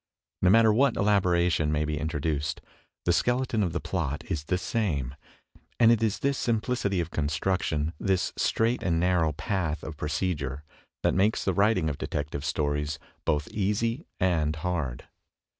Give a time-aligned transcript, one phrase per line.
[0.41, 2.59] No matter what elaboration may be introduced,
[3.05, 5.13] the skeleton of the plot is the same;
[5.79, 10.63] and it is this simplicity of construction, this straight and narrow path of procedure,
[11.03, 15.07] that makes the writing of detective stories both easy and hard.